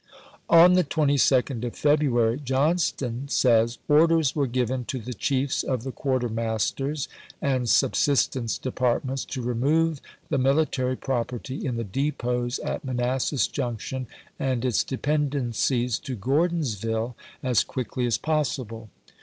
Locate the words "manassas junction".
12.83-14.07